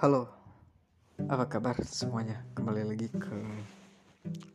Halo, 0.00 0.24
apa 1.28 1.44
kabar 1.44 1.76
semuanya? 1.84 2.40
Kembali 2.56 2.88
lagi 2.88 3.12
ke 3.12 3.36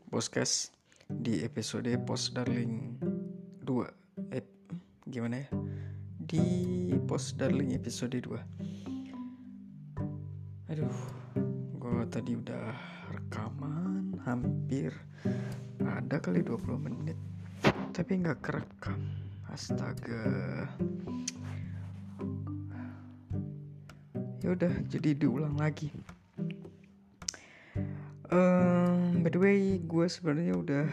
Boskes 0.09 0.73
di 1.05 1.45
episode 1.45 1.86
Post 2.02 2.34
Darling 2.34 2.98
2 3.62 4.34
eh, 4.34 4.41
Gimana 5.05 5.45
ya? 5.45 5.48
Di 6.18 6.41
Post 7.05 7.38
Darling 7.38 7.77
episode 7.77 8.18
2 8.18 8.41
Aduh, 10.73 10.98
gue 11.77 12.02
tadi 12.09 12.34
udah 12.34 12.73
rekaman 13.14 14.17
hampir 14.25 14.98
ada 15.86 16.17
kali 16.25 16.41
20 16.41 16.89
menit 16.89 17.22
Tapi 17.94 18.17
nggak 18.17 18.41
kerekam. 18.41 18.98
Astaga 19.53 20.25
ya 24.45 24.54
udah 24.54 24.73
jadi 24.85 25.17
diulang 25.17 25.58
lagi. 25.58 25.90
Um, 28.30 29.26
by 29.26 29.34
the 29.34 29.41
way 29.41 29.81
gue 29.81 30.05
sebenarnya 30.05 30.53
udah 30.53 30.86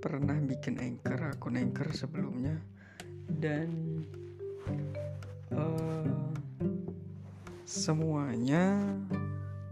pernah 0.00 0.32
bikin 0.40 0.80
anchor 0.80 1.28
akun 1.28 1.60
anchor 1.60 1.92
sebelumnya. 1.92 2.56
Dan 3.28 4.00
uh, 5.52 6.32
semuanya 7.68 8.80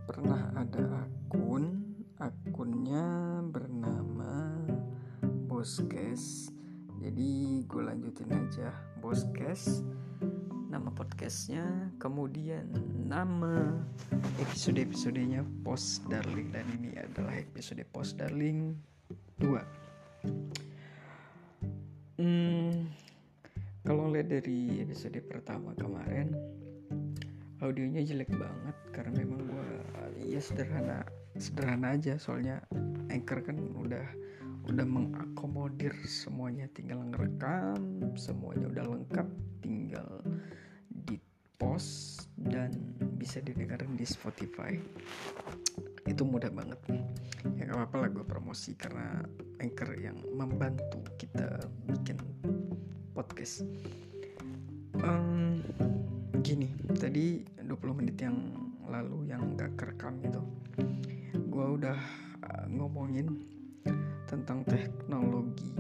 pernah 0.05 0.53
ada 0.53 1.09
akun. 1.09 1.81
Akunnya 2.21 3.41
bernama 3.49 4.53
Boskes. 5.49 6.53
Jadi 7.01 7.65
gue 7.65 7.83
lanjutin 7.89 8.37
aja. 8.37 8.69
Boskes 9.01 9.81
nama 10.77 10.93
podcastnya 10.93 11.89
kemudian 11.97 12.69
nama 13.09 13.81
episode-episodenya 14.45 15.41
Post 15.65 16.05
Darling. 16.13 16.53
Dan 16.53 16.69
ini 16.77 16.93
adalah 17.01 17.33
episode 17.33 17.81
Post 17.97 18.21
Darling 18.21 18.77
2 19.41 19.57
hmm, 22.21 22.93
kalau 23.89 24.13
lihat 24.13 24.29
dari 24.29 24.85
episode 24.85 25.17
pertama 25.25 25.73
kemarin 25.81 26.37
audionya 27.65 28.05
jelek 28.05 28.37
banget 28.37 28.77
karena 28.93 29.17
memang 29.25 29.49
gue 29.49 29.69
ya 30.29 30.45
sederhana 30.45 31.09
sederhana 31.41 31.97
aja. 31.97 32.21
Soalnya 32.21 32.61
anchor 33.09 33.41
kan 33.41 33.57
udah 33.81 34.05
udah 34.69 34.85
mengakomodir 34.85 35.97
semuanya. 36.05 36.69
Tinggal 36.77 37.01
ngerekam 37.01 38.13
semuanya 38.13 38.69
udah 38.69 38.85
lengkap 38.93 39.25
tinggal 39.65 40.21
dan 42.37 42.73
bisa 43.17 43.41
didengarkan 43.41 43.97
di 43.97 44.07
Spotify. 44.07 44.77
Itu 46.07 46.23
mudah 46.23 46.53
banget. 46.53 46.79
Ya 47.57 47.71
gak 47.71 47.77
apa-apa 47.77 47.97
lah 48.07 48.09
gue 48.13 48.25
promosi 48.27 48.77
karena 48.77 49.23
anchor 49.59 49.97
yang 49.99 50.17
membantu 50.35 51.03
kita 51.17 51.61
bikin 51.89 52.21
podcast. 53.17 53.65
Um, 54.97 55.61
gini 56.41 56.73
tadi 56.97 57.45
20 57.61 57.99
menit 57.99 58.17
yang 58.23 58.39
lalu 58.87 59.29
yang 59.29 59.59
gak 59.59 59.77
kerekam 59.77 60.17
itu 60.23 60.41
gue 61.35 61.67
udah 61.83 61.99
uh, 62.47 62.67
ngomongin 62.71 63.45
tentang 64.31 64.63
teknologi 64.63 65.73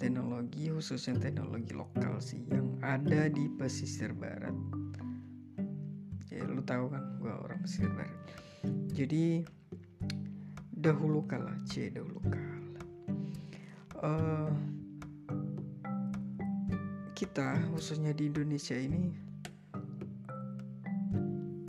teknologi 0.00 0.72
khususnya 0.72 1.20
teknologi 1.20 1.76
lokal 1.76 2.16
sih 2.24 2.40
yang 2.48 2.80
ada 2.80 3.28
di 3.28 3.52
pesisir 3.52 4.16
barat. 4.16 4.56
Ya 6.32 6.48
lu 6.48 6.64
tahu 6.64 6.88
kan 6.88 7.20
gue 7.20 7.28
orang 7.28 7.60
pesisir 7.60 7.92
barat. 7.92 8.16
Jadi 8.96 9.44
dahulu 10.72 11.28
kala 11.28 11.52
c 11.68 11.92
dahulu 11.92 12.16
kala. 12.24 12.48
Uh, 14.00 14.52
kita 17.12 17.60
khususnya 17.76 18.16
di 18.16 18.32
Indonesia 18.32 18.80
ini 18.80 19.12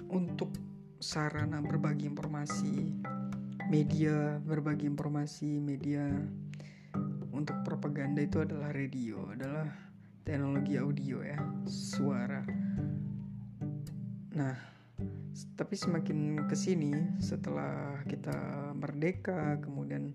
untuk 0.07 0.55
sarana 1.03 1.59
berbagi 1.59 2.07
informasi 2.07 2.95
media 3.67 4.39
berbagi 4.47 4.87
informasi 4.87 5.59
media 5.59 6.07
untuk 7.41 7.57
propaganda 7.65 8.21
itu 8.21 8.45
adalah 8.45 8.69
radio, 8.69 9.25
adalah 9.33 9.65
teknologi 10.21 10.77
audio 10.77 11.25
ya, 11.25 11.41
suara. 11.65 12.45
Nah, 14.37 14.55
tapi 15.57 15.73
semakin 15.73 16.45
ke 16.45 16.53
sini 16.53 16.93
setelah 17.17 18.05
kita 18.05 18.69
merdeka, 18.77 19.57
kemudian 19.57 20.13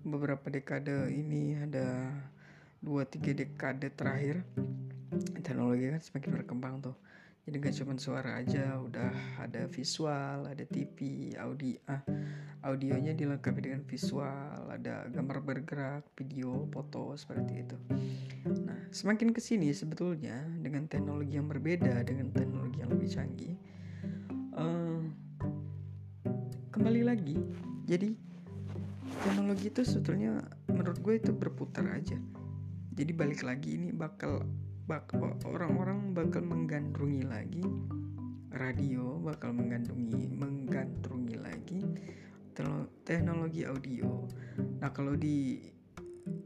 beberapa 0.00 0.48
dekade 0.48 1.12
ini 1.12 1.60
ada 1.60 2.08
dua 2.80 3.04
tiga 3.04 3.36
dekade 3.36 3.92
terakhir 3.92 4.42
teknologi 5.44 5.92
kan 5.92 6.02
semakin 6.02 6.30
berkembang 6.40 6.74
tuh 6.80 6.96
jadi 7.42 7.56
gak 7.58 7.74
cuma 7.82 7.98
suara 7.98 8.38
aja 8.38 8.78
udah 8.78 9.42
ada 9.42 9.66
visual 9.66 10.46
ada 10.46 10.62
TV 10.62 11.30
audio 11.34 11.74
ah, 11.90 12.02
audionya 12.62 13.18
dilengkapi 13.18 13.66
dengan 13.66 13.82
visual 13.82 14.70
ada 14.70 15.10
gambar 15.10 15.42
bergerak 15.42 16.06
video 16.14 16.70
foto 16.70 17.18
seperti 17.18 17.66
itu. 17.66 17.76
Nah 18.62 18.78
semakin 18.94 19.34
ke 19.34 19.42
sini 19.42 19.74
sebetulnya 19.74 20.46
dengan 20.62 20.86
teknologi 20.86 21.34
yang 21.34 21.50
berbeda 21.50 22.06
dengan 22.06 22.30
teknologi 22.30 22.78
yang 22.78 22.90
lebih 22.94 23.10
canggih 23.10 23.54
uh, 24.54 25.02
kembali 26.70 27.02
lagi. 27.02 27.34
Jadi 27.90 28.14
teknologi 29.26 29.66
itu 29.66 29.82
sebetulnya 29.82 30.46
menurut 30.70 30.98
gue 31.02 31.14
itu 31.18 31.34
berputar 31.34 31.90
aja. 31.90 32.14
Jadi 32.94 33.10
balik 33.10 33.42
lagi 33.42 33.74
ini 33.74 33.90
bakal 33.90 34.46
orang-orang 35.46 36.10
bakal 36.10 36.42
menggandrungi 36.42 37.22
lagi 37.22 37.62
radio 38.52 39.16
bakal 39.22 39.54
menggandrungi 39.54 40.28
menggandrungi 40.34 41.36
lagi 41.38 41.80
teknologi 43.08 43.64
audio. 43.64 44.28
Nah 44.84 44.92
kalau 44.92 45.16
di 45.16 45.64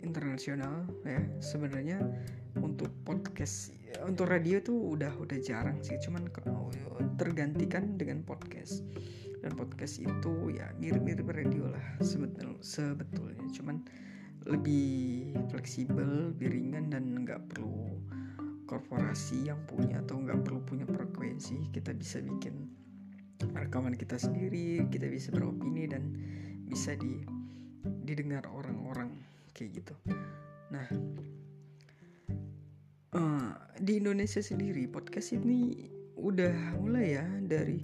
internasional 0.00 0.86
ya 1.02 1.18
sebenarnya 1.42 1.98
untuk 2.62 2.88
podcast 3.02 3.74
untuk 4.06 4.30
radio 4.30 4.62
tuh 4.62 4.96
udah 4.96 5.12
udah 5.18 5.38
jarang 5.42 5.82
sih 5.82 5.98
cuman 5.98 6.30
tergantikan 7.18 7.98
dengan 7.98 8.22
podcast. 8.22 8.86
Dan 9.42 9.54
podcast 9.54 10.02
itu 10.02 10.32
ya 10.54 10.70
mirip-mirip 10.78 11.26
radio 11.26 11.70
lah 11.70 11.86
sebetul 12.02 12.58
sebetulnya 12.62 13.46
cuman 13.54 13.82
lebih 14.46 15.34
fleksibel, 15.50 16.30
lebih 16.34 16.54
ringan 16.54 16.94
dan 16.94 17.26
nggak 17.26 17.42
perlu 17.50 17.98
korporasi 18.66 19.46
yang 19.46 19.62
punya 19.64 20.02
atau 20.02 20.18
nggak 20.18 20.42
perlu 20.42 20.60
punya 20.66 20.84
frekuensi 20.84 21.70
kita 21.70 21.94
bisa 21.94 22.18
bikin 22.18 22.66
rekaman 23.54 23.94
kita 23.94 24.18
sendiri 24.18 24.84
kita 24.90 25.06
bisa 25.06 25.30
beropini 25.32 25.86
dan 25.86 26.12
bisa 26.66 26.98
di 26.98 27.22
didengar 28.02 28.42
orang-orang 28.50 29.14
kayak 29.54 29.82
gitu. 29.82 29.94
Nah 30.74 30.86
uh, 33.14 33.50
di 33.78 34.02
Indonesia 34.02 34.42
sendiri 34.42 34.90
podcast 34.90 35.32
ini 35.32 35.88
udah 36.16 36.80
mulai 36.80 37.20
ya 37.20 37.26
dari 37.44 37.78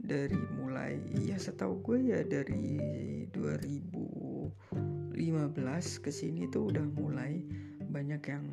dari 0.00 0.40
mulai 0.56 0.96
ya 1.22 1.36
setahu 1.36 1.84
gue 1.84 1.98
ya 2.14 2.24
dari 2.24 2.80
2015 3.30 4.56
ke 6.02 6.10
sini 6.10 6.48
tuh 6.48 6.72
udah 6.72 6.86
mulai 6.96 7.44
banyak 7.90 8.22
yang 8.26 8.46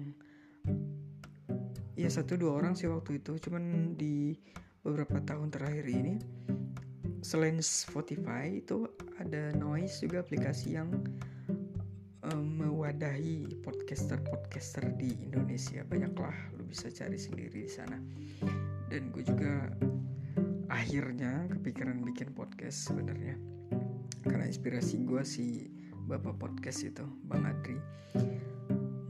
ya 1.98 2.10
satu 2.14 2.38
dua 2.38 2.62
orang 2.62 2.78
sih 2.78 2.86
waktu 2.86 3.18
itu. 3.18 3.42
Cuman 3.42 3.98
di 3.98 4.38
beberapa 4.86 5.18
tahun 5.20 5.50
terakhir 5.50 5.86
ini 5.90 6.16
selain 7.26 7.60
Spotify 7.60 8.62
itu 8.62 8.86
ada 9.18 9.52
Noise 9.58 10.06
juga 10.06 10.22
aplikasi 10.22 10.78
yang 10.78 10.94
um, 12.24 12.46
mewadahi 12.62 13.50
podcaster-podcaster 13.66 14.94
di 14.96 15.18
Indonesia. 15.26 15.82
Banyaklah 15.84 16.56
lu 16.56 16.70
bisa 16.70 16.94
cari 16.94 17.18
sendiri 17.18 17.66
di 17.66 17.72
sana. 17.72 17.98
Dan 18.88 19.12
gue 19.12 19.26
juga 19.26 19.68
akhirnya 20.70 21.50
kepikiran 21.52 22.06
bikin 22.06 22.32
podcast 22.38 22.94
sebenarnya. 22.94 23.36
Karena 24.22 24.46
inspirasi 24.46 25.04
gue 25.04 25.26
si 25.26 25.68
bapak 26.08 26.40
podcast 26.40 26.86
itu 26.86 27.04
Bang 27.28 27.44
Adri. 27.44 27.76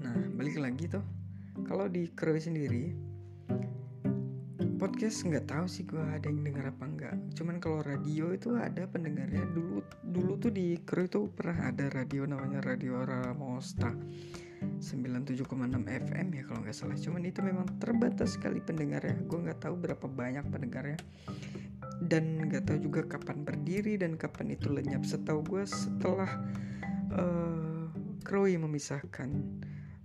Nah 0.01 0.17
balik 0.33 0.57
lagi 0.57 0.89
tuh 0.89 1.16
kalau 1.67 1.91
di 1.91 2.07
Kroy 2.15 2.39
sendiri 2.39 2.95
podcast 4.77 5.27
nggak 5.27 5.51
tahu 5.51 5.65
sih 5.67 5.83
gue 5.83 5.99
ada 5.99 6.31
yang 6.31 6.47
dengar 6.47 6.71
apa 6.71 6.85
enggak 6.87 7.17
cuman 7.37 7.61
kalau 7.61 7.85
radio 7.85 8.33
itu 8.33 8.57
ada 8.57 8.89
pendengarnya. 8.89 9.45
Dulu 9.53 9.85
dulu 10.01 10.33
tuh 10.41 10.49
di 10.49 10.77
Kroy 10.81 11.05
itu 11.05 11.29
pernah 11.29 11.69
ada 11.69 11.85
radio 11.93 12.25
namanya 12.25 12.65
Radio 12.65 12.97
Ramosta. 13.05 13.93
97,6 14.57 15.45
FM 15.85 16.27
ya 16.33 16.43
kalau 16.49 16.59
nggak 16.65 16.73
salah. 16.73 16.97
Cuman 16.97 17.21
itu 17.29 17.45
memang 17.45 17.69
terbatas 17.77 18.33
sekali 18.37 18.57
pendengarnya. 18.57 19.21
Gue 19.29 19.45
nggak 19.45 19.61
tahu 19.61 19.77
berapa 19.77 20.05
banyak 20.09 20.49
pendengarnya. 20.49 20.97
Dan 22.01 22.49
nggak 22.49 22.65
tahu 22.65 22.89
juga 22.89 23.05
kapan 23.05 23.45
berdiri 23.45 24.01
dan 24.01 24.17
kapan 24.17 24.57
itu 24.57 24.73
lenyap. 24.73 25.05
Setahu 25.05 25.45
gue 25.45 25.63
setelah 25.69 26.29
uh, 27.13 27.85
Kroi 28.25 28.57
memisahkan 28.57 29.29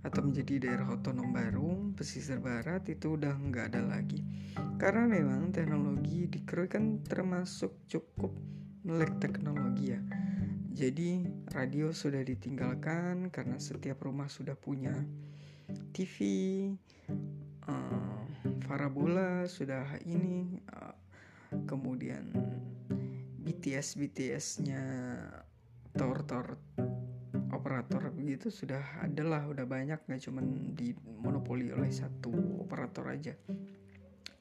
atau 0.03 0.19
menjadi 0.19 0.59
daerah 0.59 0.91
otonom 0.91 1.31
baru 1.31 1.95
pesisir 1.95 2.43
barat 2.43 2.83
itu 2.91 3.15
udah 3.15 3.33
nggak 3.39 3.73
ada 3.73 3.81
lagi. 3.87 4.19
Karena 4.75 5.07
memang 5.07 5.55
teknologi 5.55 6.27
di 6.27 6.43
Krui 6.43 6.67
kan 6.67 6.99
termasuk 7.07 7.87
cukup 7.87 8.35
melek 8.83 9.15
teknologi 9.23 9.95
ya. 9.95 10.01
Jadi 10.73 11.23
radio 11.55 11.95
sudah 11.95 12.19
ditinggalkan 12.19 13.31
karena 13.31 13.55
setiap 13.61 14.03
rumah 14.03 14.27
sudah 14.27 14.59
punya 14.59 14.91
TV 15.95 16.17
uh, 17.69 18.25
eh, 18.67 19.45
sudah 19.47 19.85
ini 20.03 20.59
uh, 20.73 20.97
kemudian 21.69 22.33
BTS 23.43 24.01
BTS-nya 24.01 24.83
tor-tor 25.93 26.57
operator 27.63 28.11
begitu 28.11 28.51
sudah 28.51 28.99
adalah 28.99 29.47
udah 29.47 29.63
banyak 29.63 30.03
nggak 30.03 30.19
cuman 30.19 30.75
di 30.75 30.91
monopoli 31.23 31.71
oleh 31.71 31.87
satu 31.87 32.59
operator 32.59 33.07
aja. 33.07 33.31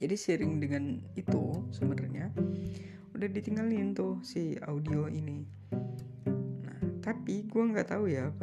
Jadi 0.03 0.15
sharing 0.19 0.59
dengan 0.59 0.99
itu 1.15 1.71
sebenarnya 1.71 2.35
udah 3.15 3.29
ditinggalin 3.31 3.95
tuh 3.95 4.19
si 4.27 4.59
audio 4.67 5.07
ini. 5.07 5.47
Nah 6.67 6.99
tapi 6.99 7.47
gue 7.47 7.63
nggak 7.63 7.95
tahu 7.95 8.11
ya 8.11 8.35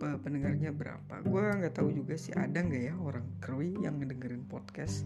pendengarnya 0.00 0.72
berapa. 0.72 1.20
Gue 1.28 1.52
nggak 1.52 1.76
tahu 1.76 1.92
juga 1.92 2.16
sih 2.16 2.32
ada 2.32 2.64
nggak 2.64 2.82
ya 2.88 2.96
orang 2.96 3.28
krui 3.44 3.76
yang 3.84 4.00
ngedengerin 4.00 4.48
podcast? 4.48 5.04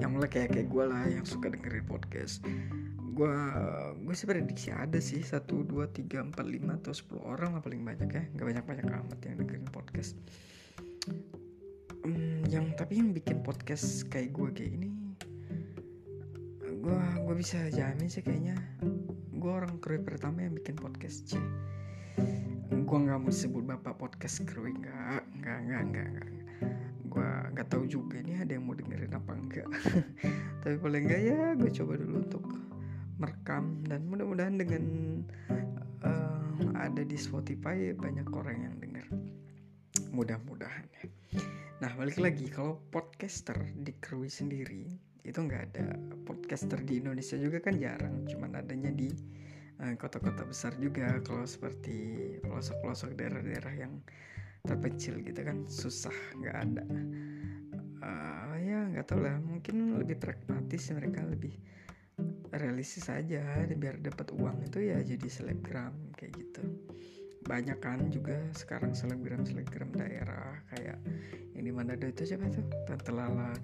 Yang 0.00 0.10
mulai 0.16 0.30
kayak 0.32 0.56
kayak 0.56 0.68
gue 0.72 0.84
lah 0.88 1.04
yang 1.04 1.28
suka 1.28 1.52
dengerin 1.52 1.84
podcast 1.84 2.40
gue 3.16 3.36
gue 4.04 4.14
sih 4.14 4.28
prediksi 4.28 4.68
ada 4.68 5.00
sih 5.00 5.24
satu 5.24 5.64
dua 5.64 5.88
tiga 5.88 6.20
empat 6.20 6.44
lima 6.44 6.76
atau 6.76 6.92
sepuluh 6.92 7.24
orang 7.24 7.56
lah 7.56 7.64
paling 7.64 7.80
banyak 7.80 8.10
ya. 8.12 8.24
Nggak 8.36 8.46
banyak 8.52 8.64
banyak 8.68 8.86
amat 8.92 9.18
yang 9.24 9.34
dengerin 9.40 9.68
podcast. 9.72 10.20
Um, 12.04 12.44
yang 12.52 12.76
tapi 12.76 13.00
yang 13.00 13.16
bikin 13.16 13.40
podcast 13.40 14.04
kayak 14.12 14.36
gue 14.36 14.48
kayak 14.52 14.72
ini 14.76 14.90
gue 16.86 17.02
gue 17.26 17.34
bisa 17.34 17.58
jamin 17.74 18.06
sih 18.06 18.22
kayaknya 18.22 18.54
gue 19.34 19.50
orang 19.50 19.82
kru 19.82 19.98
pertama 20.06 20.46
yang 20.46 20.54
bikin 20.54 20.78
podcast 20.78 21.26
c 21.26 21.34
gue 22.70 22.98
nggak 23.02 23.18
mau 23.18 23.34
sebut 23.34 23.66
bapak 23.66 23.98
podcast 23.98 24.46
kru 24.46 24.70
nggak 24.70 25.22
nggak 25.42 25.58
nggak 25.66 25.82
nggak 25.90 26.06
nggak. 26.14 26.30
Gue 27.10 27.26
nggak 27.58 27.66
tahu 27.74 27.90
juga 27.90 28.22
nih 28.22 28.38
ada 28.38 28.54
yang 28.54 28.70
mau 28.70 28.78
dengerin 28.78 29.18
apa 29.18 29.32
enggak 29.34 29.68
tapi 30.62 30.76
paling 30.78 31.10
enggak 31.10 31.22
ya 31.26 31.40
gue 31.58 31.70
coba 31.74 31.92
dulu 31.98 32.16
untuk 32.22 32.44
merekam 33.16 33.84
dan 33.88 34.04
mudah-mudahan 34.08 34.60
dengan 34.60 34.84
uh, 36.04 36.76
ada 36.76 37.02
di 37.02 37.16
Spotify 37.16 37.92
banyak 37.96 38.28
orang 38.32 38.56
yang 38.68 38.74
dengar. 38.80 39.06
Mudah-mudahan 40.12 40.86
ya. 41.00 41.04
Nah 41.76 41.92
balik 41.92 42.16
lagi 42.16 42.48
kalau 42.48 42.80
podcaster 42.88 43.56
di 43.76 43.92
Krui 44.00 44.32
sendiri 44.32 44.88
itu 45.26 45.36
nggak 45.36 45.62
ada 45.72 45.92
podcaster 46.24 46.80
di 46.80 47.04
Indonesia 47.04 47.36
juga 47.36 47.60
kan 47.60 47.76
jarang. 47.76 48.24
Cuman 48.24 48.56
adanya 48.56 48.88
di 48.92 49.12
eh, 49.84 49.94
kota-kota 50.00 50.48
besar 50.48 50.72
juga 50.80 51.20
kalau 51.20 51.44
seperti 51.44 52.38
pelosok-pelosok 52.44 53.12
daerah-daerah 53.12 53.74
yang 53.76 54.00
terpencil 54.64 55.20
gitu 55.20 55.40
kan 55.44 55.68
susah 55.68 56.16
nggak 56.40 56.56
ada. 56.56 56.84
Uh, 57.96 58.54
ya 58.60 58.86
nggak 58.92 59.08
tahu 59.08 59.24
lah 59.24 59.40
mungkin 59.40 59.98
lebih 59.98 60.20
pragmatis 60.20 60.92
mereka 60.92 61.24
lebih 61.26 61.58
realistis 62.56 63.08
aja 63.12 63.44
biar 63.68 64.00
dapat 64.00 64.32
uang 64.32 64.64
itu 64.64 64.88
ya 64.88 65.00
jadi 65.04 65.28
selebgram 65.28 65.92
kayak 66.16 66.32
gitu. 66.40 66.62
Banyak 67.46 67.78
kan 67.78 68.10
juga 68.10 68.34
sekarang 68.58 68.96
selebgram 68.96 69.46
selebgram 69.46 69.94
daerah 69.94 70.58
kayak 70.74 70.98
yang 71.54 71.64
di 71.64 71.72
mana 71.72 71.94
ada 71.94 72.10
itu 72.10 72.26
siapa 72.26 72.50
itu 72.50 72.60
Tante 72.84 73.12
Lala 73.14 73.54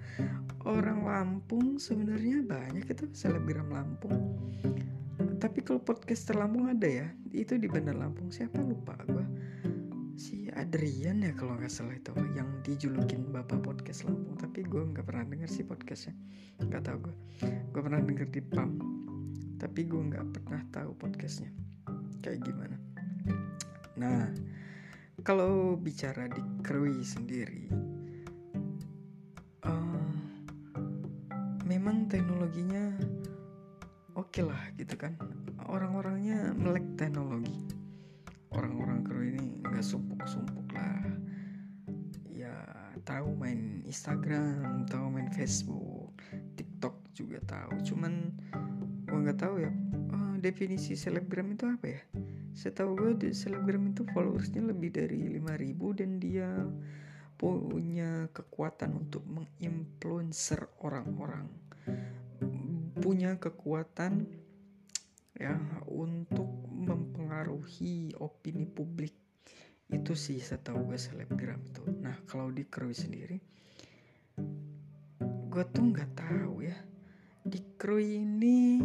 orang 0.63 1.03
Lampung 1.03 1.77
sebenarnya 1.81 2.45
banyak 2.47 2.87
itu 2.87 3.09
selebgram 3.11 3.69
Lampung. 3.73 4.39
Tapi 5.41 5.59
kalau 5.65 5.83
podcaster 5.83 6.39
Lampung 6.39 6.71
ada 6.71 6.87
ya 6.87 7.07
itu 7.35 7.59
di 7.59 7.67
Bandar 7.67 7.99
Lampung 7.99 8.31
siapa? 8.31 8.63
Lupa 8.63 8.95
gue 9.03 9.25
si 10.13 10.45
Adrian 10.53 11.25
ya 11.25 11.33
kalau 11.33 11.57
nggak 11.57 11.73
salah 11.73 11.97
itu 11.97 12.13
yang 12.37 12.45
dijulukin 12.61 13.25
bapak 13.33 13.65
podcast 13.65 14.05
Lampung. 14.05 14.37
Tapi 14.37 14.61
gue 14.61 14.81
nggak 14.93 15.05
pernah 15.05 15.25
denger 15.25 15.49
sih 15.49 15.65
podcastnya. 15.65 16.13
Nggak 16.61 16.85
tahu 16.85 16.97
gue 17.09 17.15
gue 17.73 17.81
pernah 17.81 18.01
denger 18.01 18.27
di 18.29 18.41
PAM 18.41 18.71
tapi 19.57 19.87
gue 19.87 20.01
nggak 20.01 20.25
pernah 20.37 20.61
tahu 20.69 20.91
podcastnya. 20.97 21.49
Kayak 22.21 22.45
gimana? 22.45 22.77
Nah 23.97 24.29
kalau 25.25 25.73
bicara 25.79 26.29
di 26.29 26.41
Krui 26.61 27.01
sendiri 27.01 27.71
uh, 29.65 30.13
memang 31.65 32.05
teknologinya 32.11 32.93
oke 34.13 34.29
okay 34.29 34.43
lah 34.45 34.61
gitu 34.77 34.93
kan. 34.93 35.17
Orang-orangnya 35.63 36.53
melek 36.53 36.85
teknologi 36.99 37.82
orang-orang 38.53 39.01
kru 39.01 39.21
ini 39.25 39.61
nggak 39.61 39.85
sumpuk-sumpuk 39.85 40.69
lah. 40.73 41.03
Ya 42.29 42.55
tahu 43.03 43.33
main 43.35 43.81
Instagram 43.83 44.85
tahu 44.87 45.05
main 45.09 45.29
Facebook 45.33 46.13
TikTok 46.55 46.95
juga 47.17 47.41
tahu. 47.45 47.81
Cuman 47.83 48.33
gue 49.09 49.17
nggak 49.17 49.39
tahu 49.41 49.61
ya 49.61 49.71
uh, 50.13 50.35
definisi 50.39 50.93
selebgram 50.93 51.53
itu 51.53 51.65
apa 51.67 51.85
ya? 51.85 52.01
Setahu 52.53 53.17
gue 53.17 53.33
selebgram 53.33 53.89
itu 53.89 54.05
followersnya 54.13 54.61
lebih 54.61 54.93
dari 54.93 55.25
5000 55.41 55.99
dan 55.99 56.11
dia 56.21 56.49
punya 57.33 58.29
kekuatan 58.31 59.03
untuk 59.03 59.25
menginfluencer 59.25 60.69
orang-orang. 60.85 61.49
Punya 63.01 63.35
kekuatan 63.35 64.29
ya 65.35 65.57
untuk 65.89 66.62
mempengaruhi 66.83 68.13
opini 68.19 68.67
publik. 68.67 69.15
Itu 69.87 70.17
sih 70.17 70.41
setahu 70.41 70.91
gue 70.91 70.99
selebgram 70.99 71.61
itu 71.63 71.83
nah 72.01 72.15
kalau 72.27 72.49
di 72.49 72.65
Krui 72.65 72.97
sendiri 72.97 73.37
gue 75.53 75.63
tuh 75.69 75.85
nggak 75.85 76.11
tahu 76.17 76.65
ya. 76.65 76.77
Di 77.45 77.59
Krui 77.77 78.25
ini 78.25 78.81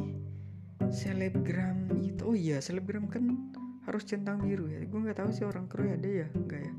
selebgram 0.93 1.97
itu 2.05 2.23
oh 2.29 2.37
iya 2.37 2.61
selebgram 2.61 3.09
kan 3.09 3.25
harus 3.89 4.05
centang 4.05 4.45
biru 4.45 4.69
ya. 4.69 4.85
Gue 4.85 5.01
nggak 5.01 5.25
tahu 5.25 5.31
sih 5.33 5.49
orang 5.49 5.65
Krui 5.65 5.97
ada 5.97 6.05
ya 6.05 6.29
enggak 6.37 6.61
ya? 6.61 6.75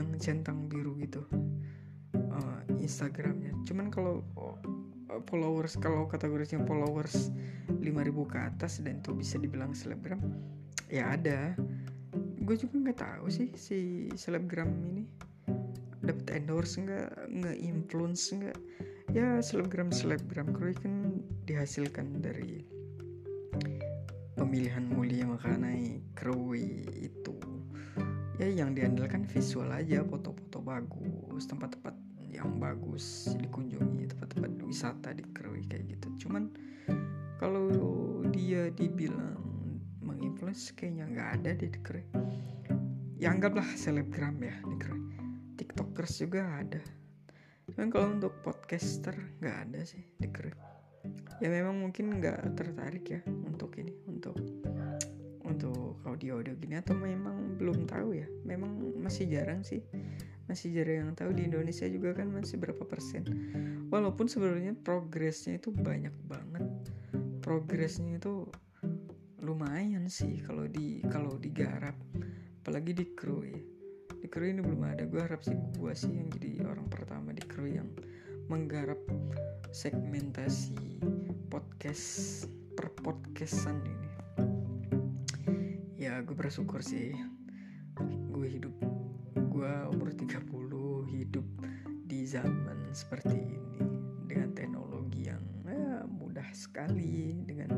Yang 0.00 0.06
centang 0.18 0.66
biru 0.66 0.98
gitu 0.98 1.22
uh, 2.34 2.60
Instagramnya. 2.82 3.54
Cuman 3.62 3.86
kalau 3.94 4.26
oh, 4.34 4.58
followers 5.28 5.78
kalau 5.78 6.06
kategorisnya 6.10 6.62
followers 6.66 7.30
5000 7.68 8.32
ke 8.32 8.38
atas 8.38 8.72
dan 8.82 8.98
itu 8.98 9.10
bisa 9.14 9.36
dibilang 9.38 9.72
selebgram 9.76 10.20
ya 10.88 11.16
ada. 11.16 11.58
Gue 12.44 12.54
juga 12.60 12.76
nggak 12.76 12.98
tahu 13.00 13.26
sih 13.32 13.48
si 13.56 14.06
selebgram 14.14 14.68
ini 14.94 15.04
dapat 16.04 16.36
endorse 16.36 16.76
nggak 16.76 17.10
nggak 17.32 17.56
influence 17.58 18.30
nggak. 18.30 18.58
Ya 19.14 19.38
selebgram 19.40 19.94
selebgram 19.94 20.52
kru 20.52 20.74
kan 20.76 21.22
dihasilkan 21.48 22.20
dari 22.20 22.66
pemilihan 24.36 24.84
mulia 24.90 25.24
makanai 25.24 26.02
krui 26.12 26.84
itu. 26.98 27.34
Ya 28.36 28.50
yang 28.50 28.74
diandalkan 28.74 29.24
visual 29.30 29.70
aja 29.70 30.02
foto-foto 30.02 30.58
bagus 30.58 31.46
tempat-tempat 31.46 32.03
yang 32.34 32.58
bagus 32.58 33.30
dikunjungi 33.38 34.10
tempat-tempat 34.10 34.52
wisata 34.66 35.14
di 35.14 35.22
Krui 35.30 35.62
kayak 35.70 35.94
gitu. 35.94 36.26
Cuman 36.26 36.50
kalau 37.38 37.70
dia 38.34 38.70
dibilang 38.74 39.38
menginfluence 40.02 40.74
kayaknya 40.74 41.06
nggak 41.10 41.28
ada 41.40 41.50
di 41.54 41.68
Krui 41.80 42.04
ya 43.18 43.30
anggaplah 43.30 43.66
selebgram 43.78 44.36
ya 44.42 44.56
di 44.66 44.76
Krui 44.76 45.02
tiktokers 45.54 46.18
juga 46.18 46.60
ada. 46.60 46.82
Cuman 47.70 47.88
kalau 47.88 48.06
untuk 48.18 48.34
podcaster 48.42 49.14
nggak 49.40 49.56
ada 49.70 49.80
sih 49.86 50.02
di 50.18 50.28
Krui 50.28 50.52
ya 51.38 51.48
memang 51.50 51.78
mungkin 51.78 52.18
nggak 52.18 52.56
tertarik 52.56 53.04
ya 53.08 53.20
untuk 53.46 53.76
ini 53.78 53.92
untuk 54.10 54.36
untuk 55.44 56.00
audio 56.08 56.40
audio 56.40 56.56
gini 56.56 56.80
atau 56.80 56.96
memang 56.96 57.60
belum 57.60 57.84
tahu 57.84 58.16
ya. 58.16 58.26
Memang 58.48 58.98
masih 58.98 59.28
jarang 59.28 59.62
sih 59.62 59.84
masih 60.54 60.70
jarang 60.70 61.10
yang 61.10 61.18
tahu 61.18 61.34
di 61.34 61.50
Indonesia 61.50 61.82
juga 61.90 62.14
kan 62.14 62.30
masih 62.30 62.62
berapa 62.62 62.86
persen. 62.86 63.26
Walaupun 63.90 64.30
sebenarnya 64.30 64.78
progresnya 64.78 65.58
itu 65.58 65.74
banyak 65.74 66.14
banget. 66.30 66.62
Progresnya 67.42 68.22
itu 68.22 68.46
lumayan 69.42 70.06
sih 70.06 70.38
kalau 70.46 70.70
di 70.70 71.02
kalau 71.10 71.34
digarap 71.42 71.98
apalagi 72.62 72.94
di 72.94 73.02
kru 73.18 73.42
ya. 73.42 73.58
Di 74.14 74.30
kru 74.30 74.46
ini 74.46 74.62
belum 74.62 74.78
ada. 74.86 75.02
Gue 75.10 75.26
harap 75.26 75.42
sih 75.42 75.58
gue 75.58 75.90
sih 75.90 76.14
yang 76.14 76.30
jadi 76.38 76.70
orang 76.70 76.86
pertama 76.86 77.34
di 77.34 77.42
kru 77.42 77.66
yang 77.66 77.90
menggarap 78.46 79.02
segmentasi 79.74 81.02
podcast 81.50 82.46
per 82.78 82.94
podcastan 83.02 83.82
ini. 83.82 84.10
Ya 85.98 86.22
gue 86.22 86.38
bersyukur 86.38 86.78
sih. 86.78 87.10
Gue 88.30 88.54
hidup 88.54 88.74
gue 89.34 89.74
umur 89.90 90.14
30 90.14 91.10
hidup 91.10 91.46
di 92.06 92.22
zaman 92.22 92.90
seperti 92.94 93.34
ini. 93.34 93.82
Dengan 94.30 94.54
teknologi 94.54 95.26
yang 95.26 95.42
ya, 95.66 96.06
mudah 96.06 96.46
sekali 96.54 97.42
dengan 97.42 97.74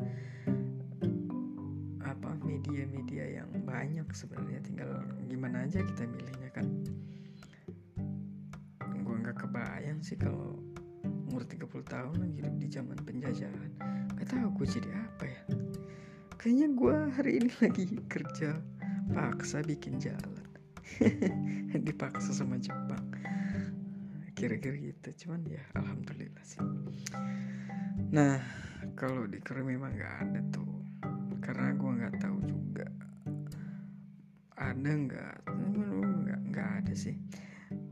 apa 2.05 2.31
media-media 2.45 3.41
yang 3.43 3.51
banyak 3.65 4.07
sebenarnya. 4.13 4.61
Tinggal 4.65 5.01
gimana 5.29 5.65
aja 5.65 5.81
kita 5.81 6.05
milihnya 6.05 6.51
kan? 6.53 6.67
Gue 9.05 9.17
nggak 9.25 9.37
kebayang 9.41 10.05
sih 10.05 10.21
kalau 10.21 10.61
umur 11.33 11.43
30 11.45 11.69
tahun 11.89 12.33
hidup 12.37 12.55
di 12.61 12.69
zaman 12.69 12.99
penjajahan. 13.05 13.73
Gak 14.17 14.29
tahu 14.33 14.49
gue 14.63 14.67
jadi 14.81 14.91
apa 14.97 15.25
ya. 15.29 15.43
Kayaknya 16.41 16.69
gue 16.73 16.97
hari 17.13 17.33
ini 17.43 17.51
lagi 17.61 17.87
kerja 18.09 18.57
paksa 19.13 19.61
bikin 19.61 20.01
jalan 20.01 20.56
dipaksa 21.87 22.33
sama 22.33 22.57
Jepang. 22.61 23.05
Kira-kira 24.37 24.77
gitu 24.77 25.27
cuman 25.27 25.49
ya 25.49 25.63
alhamdulillah 25.77 26.45
sih. 26.45 26.61
Nah 28.13 28.41
kalau 28.97 29.25
di 29.29 29.41
kru 29.41 29.65
memang 29.65 29.97
nggak 29.97 30.15
ada 30.29 30.41
tuh. 30.53 30.69
Karena 31.41 31.73
gue 31.73 31.91
nggak 32.03 32.17
tahu 32.21 32.39
juga. 32.45 32.87
Ada 34.57 34.91
nggak? 34.93 35.35
Nggak 36.25 36.41
nggak 36.53 36.71
ada 36.85 36.93
sih. 36.97 37.17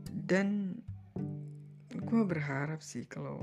Dan 0.09 0.77
gue 1.95 2.21
berharap 2.25 2.81
sih 2.83 3.07
kalau 3.09 3.41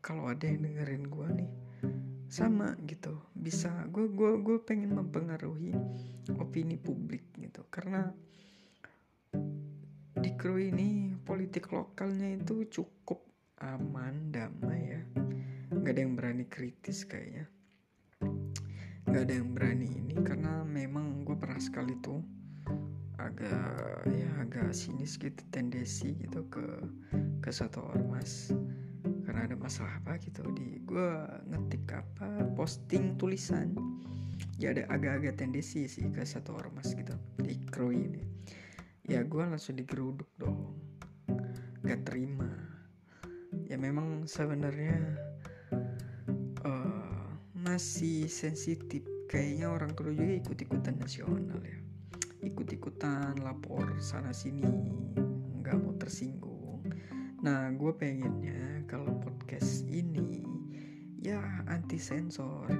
kalau 0.00 0.30
ada 0.32 0.48
yang 0.48 0.64
dengerin 0.64 1.04
gue 1.08 1.28
nih 1.44 1.52
sama 2.28 2.72
gitu. 2.88 3.16
Bisa 3.36 3.68
gue 3.92 4.08
gue 4.08 4.40
gue 4.40 4.58
pengen 4.64 4.96
mempengaruhi 4.96 5.76
opini 6.36 6.76
publik 6.76 7.24
gitu. 7.48 7.64
Karena 7.72 8.04
di 10.18 10.30
kru 10.36 10.60
ini 10.60 11.16
politik 11.24 11.72
lokalnya 11.72 12.36
itu 12.36 12.68
cukup 12.68 13.24
aman 13.64 14.30
damai 14.30 14.80
ya. 14.94 15.02
Nggak 15.72 15.92
ada 15.94 16.00
yang 16.00 16.14
berani 16.18 16.44
kritis 16.46 17.06
kayaknya. 17.08 17.46
Nggak 19.08 19.22
ada 19.24 19.34
yang 19.34 19.50
berani 19.56 19.88
ini 19.88 20.14
karena 20.20 20.62
memang 20.66 21.24
gue 21.24 21.36
pernah 21.38 21.56
sekali 21.56 21.96
tuh 22.04 22.20
agak 23.18 24.06
ya 24.14 24.30
agak 24.42 24.70
sinis 24.70 25.18
gitu 25.18 25.42
tendensi 25.50 26.14
gitu 26.22 26.46
ke 26.46 26.66
ke 27.42 27.50
satu 27.50 27.82
ormas 27.82 28.54
karena 29.26 29.50
ada 29.50 29.56
masalah 29.58 29.98
apa 29.98 30.22
gitu 30.22 30.46
di 30.54 30.78
gue 30.86 31.08
ngetik 31.50 31.88
apa 31.94 32.46
posting 32.52 33.16
tulisan. 33.16 33.74
Ya 34.58 34.74
ada 34.74 34.86
agak-agak 34.90 35.38
tendensi 35.38 35.86
sih 35.86 36.10
ke 36.10 36.22
satu 36.22 36.54
ormas 36.54 36.94
gitu 36.94 37.14
kru 37.78 37.94
ini 37.94 38.18
ya 39.06 39.22
gue 39.22 39.38
langsung 39.38 39.78
digeruduk 39.78 40.26
dong. 40.34 40.74
Gak 41.86 42.10
terima. 42.10 42.50
Ya 43.70 43.78
memang 43.78 44.26
sebenarnya 44.26 44.98
uh, 46.66 47.30
masih 47.54 48.26
sensitif. 48.26 49.06
Kayaknya 49.30 49.70
orang 49.70 49.94
kru 49.94 50.10
juga 50.10 50.42
ikut-ikutan 50.42 50.98
nasional 50.98 51.62
ya. 51.62 51.78
Ikut-ikutan 52.42 53.38
lapor 53.46 53.86
sana 54.02 54.34
sini 54.34 54.66
nggak 55.62 55.78
mau 55.78 55.94
tersinggung. 56.02 56.82
Nah, 57.46 57.70
gue 57.78 57.94
pengennya 57.94 58.82
kalau 58.90 59.14
podcast 59.22 59.86
ini 59.86 60.42
ya 61.22 61.38
anti 61.70 62.02
sensor. 62.02 62.74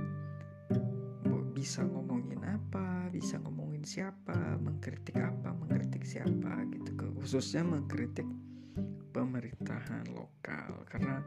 Bisa 1.54 1.86
ngomongin 1.86 2.42
apa, 2.42 3.06
bisa 3.14 3.38
ngomongin 3.38 3.57
siapa, 3.84 4.58
mengkritik 4.58 5.18
apa, 5.18 5.54
mengkritik 5.54 6.02
siapa 6.06 6.64
gitu. 6.72 6.94
Khususnya 7.18 7.66
mengkritik 7.66 8.26
pemerintahan 9.10 10.06
lokal. 10.14 10.86
Karena 10.86 11.22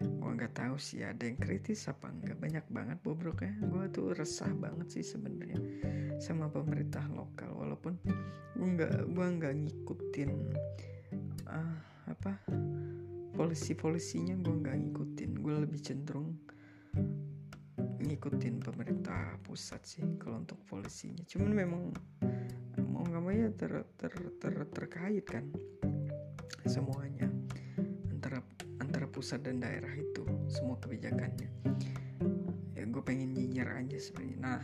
gue 0.00 0.30
nggak 0.36 0.52
tahu 0.56 0.76
sih 0.76 1.00
ada 1.00 1.24
yang 1.24 1.40
kritis 1.40 1.88
apa 1.88 2.12
enggak 2.12 2.36
banyak 2.36 2.64
banget 2.68 2.98
bobroknya. 3.00 3.56
Gue 3.64 3.88
tuh 3.92 4.12
resah 4.12 4.52
banget 4.52 4.92
sih 4.92 5.04
sebenarnya 5.04 5.60
sama 6.20 6.52
pemerintah 6.52 7.04
lokal. 7.12 7.52
Walaupun 7.56 7.96
gue 8.56 8.68
nggak 8.76 9.08
gue 9.12 9.26
nggak 9.40 9.54
ngikutin 9.56 10.30
uh, 11.48 11.76
apa 12.08 12.32
polisi-polisinya 13.36 14.36
gue 14.40 14.54
nggak 14.64 14.76
ngikutin. 14.76 15.30
Gue 15.40 15.54
lebih 15.64 15.80
cenderung 15.80 16.35
ngikutin 18.06 18.62
pemerintah 18.62 19.34
pusat 19.42 19.82
sih 19.82 20.06
kalau 20.22 20.38
untuk 20.38 20.62
polisinya. 20.70 21.26
Cuman 21.26 21.50
memang 21.50 21.82
mau 22.86 23.02
nggak 23.02 23.22
mau 23.22 23.34
ya 23.34 23.50
ter, 23.50 23.82
ter, 23.98 24.14
ter, 24.38 24.54
terkait 24.70 25.26
kan 25.26 25.44
semuanya 26.66 27.30
antara 28.10 28.42
antara 28.82 29.06
pusat 29.10 29.42
dan 29.42 29.58
daerah 29.58 29.90
itu 29.90 30.22
semua 30.46 30.78
kebijakannya. 30.78 31.50
Ya 32.78 32.84
gue 32.86 33.02
pengen 33.02 33.34
nyinyir 33.34 33.66
aja 33.66 33.98
sebenarnya. 33.98 34.38
Nah 34.38 34.62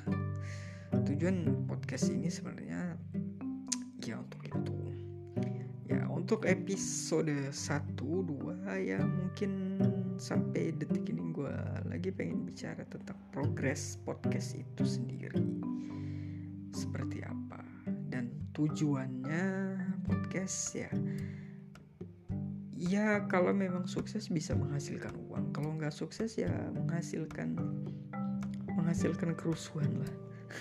tujuan 1.03 1.67
podcast 1.67 2.15
ini 2.15 2.31
sebenarnya 2.31 2.95
ya 4.07 4.23
untuk 4.23 4.43
itu. 4.47 4.79
Untuk 6.13 6.47
episode 6.47 7.51
1 7.51 7.99
2 7.99 8.89
ya 8.89 9.03
mungkin 9.03 9.51
sampai 10.17 10.75
detik 10.77 11.09
ini 11.09 11.33
gue 11.33 11.55
lagi 11.89 12.11
pengen 12.13 12.45
bicara 12.45 12.85
tentang 12.89 13.17
progres 13.31 14.01
podcast 14.05 14.57
itu 14.57 14.85
sendiri. 14.85 15.43
Seperti 16.73 17.25
apa? 17.25 17.61
Dan 18.09 18.33
tujuannya 18.57 19.77
podcast 20.05 20.77
ya? 20.77 20.93
Ya 22.73 23.23
kalau 23.31 23.55
memang 23.55 23.87
sukses 23.87 24.27
bisa 24.27 24.59
menghasilkan 24.59 25.15
uang. 25.31 25.55
Kalau 25.55 25.71
nggak 25.79 25.95
sukses 25.95 26.35
ya 26.35 26.51
menghasilkan 26.75 27.55
menghasilkan 28.75 29.39
kerusuhan 29.39 30.03
lah. 30.03 30.13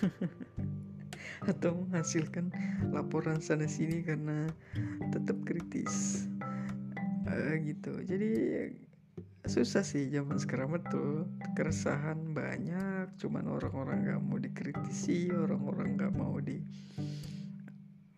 Atau 1.50 1.74
menghasilkan 1.74 2.54
laporan 2.94 3.42
sana 3.42 3.66
sini 3.66 4.06
karena 4.06 4.46
tetap 5.10 5.42
kritis. 5.42 6.30
Uh, 7.26 7.58
gitu. 7.66 7.98
Jadi 8.06 8.30
susah 9.46 9.82
sih 9.82 10.10
zaman 10.14 10.38
sekarang 10.38 10.78
betul. 10.78 11.30
Keresahan 11.58 12.34
banyak 12.36 13.18
cuman 13.18 13.46
orang-orang 13.50 14.06
gak 14.06 14.22
mau 14.22 14.38
dikritisi 14.38 15.34
orang-orang 15.34 15.98
gak 15.98 16.14
mau 16.14 16.38
di 16.38 16.62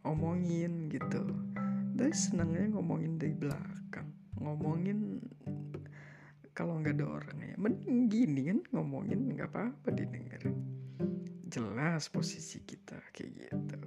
omongin 0.04 0.92
gitu. 0.92 1.24
Tapi 1.96 2.12
senangnya 2.12 2.74
ngomongin 2.76 3.16
dari 3.16 3.36
belakang. 3.38 4.10
Ngomongin 4.42 5.24
kalau 6.54 6.78
nggak 6.78 7.02
ada 7.02 7.08
orangnya 7.10 7.58
mending 7.58 8.14
gini 8.14 8.42
kan 8.54 8.60
ngomongin 8.78 9.34
nggak 9.34 9.50
apa-apa 9.50 9.90
didengerin. 9.90 10.54
Jelas 11.50 12.10
posisi 12.14 12.62
kita 12.62 13.02
kayak 13.14 13.50
gitu. 13.50 13.78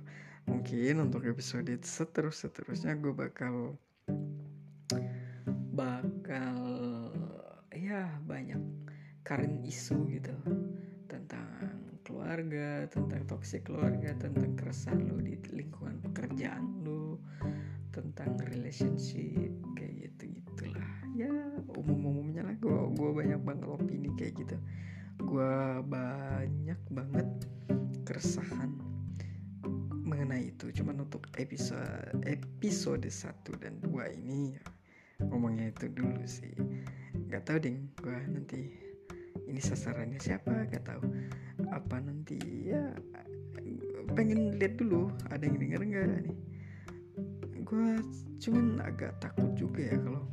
Mungkin 0.47 1.03
untuk 1.03 1.27
episode 1.27 1.71
seterus 1.83 2.43
seterusnya 2.43 2.95
gue 2.99 3.15
bakal 3.15 3.79
bakal 5.75 6.66
ya 7.97 8.05
banyak 8.29 8.61
current 9.25 9.65
isu 9.65 9.97
gitu. 10.13 10.37
Tentang 11.09 11.97
keluarga 12.05 12.87
tentang 12.87 13.25
toxic 13.27 13.67
keluarga 13.67 14.15
tentang 14.15 14.55
keresahan 14.55 15.11
lo 15.11 15.19
di 15.19 15.35
lingkungan 15.51 15.99
pekerjaan 16.07 16.87
lo 16.87 17.19
tentang 17.91 18.39
relationship 18.47 19.51
kayak 19.75 20.07
gitu 20.07 20.39
gitulah 20.39 20.87
ya 21.19 21.33
umum 21.75 22.15
umumnya 22.15 22.47
lah 22.47 22.55
gue 22.63 22.79
gue 22.95 23.11
banyak 23.11 23.41
banget 23.43 23.67
opini 23.67 24.11
kayak 24.15 24.39
gitu. 24.39 24.57
Gue 25.17 25.81
banyak 25.89 26.79
banget 26.93 27.29
keresahan 28.05 28.71
mengenai 30.07 30.53
itu. 30.55 30.71
Cuman 30.71 31.09
untuk 31.09 31.27
episode 31.41 32.13
episode 32.29 33.09
1 33.09 33.63
dan 33.65 33.81
2 33.81 34.15
ini 34.21 34.55
ya, 34.55 34.65
ngomongnya 35.25 35.73
itu 35.73 35.89
dulu 35.89 36.23
sih 36.29 36.53
nggak 37.27 37.43
tahu 37.43 37.59
ding 37.59 37.91
gue 37.99 38.19
nanti 38.31 38.87
ini 39.47 39.61
sasarannya 39.61 40.19
siapa 40.19 40.67
gak 40.73 40.85
tahu. 40.89 41.03
Apa 41.71 42.01
nanti 42.01 42.39
ya 42.67 42.93
pengen 44.15 44.57
lihat 44.57 44.79
dulu 44.79 45.11
ada 45.29 45.43
yang 45.45 45.59
denger 45.61 45.81
nggak 45.87 46.07
nih? 46.25 46.39
Gue 47.67 48.01
cuman 48.41 48.81
agak 48.81 49.19
takut 49.19 49.53
juga 49.59 49.83
ya 49.93 49.97
kalau 49.99 50.25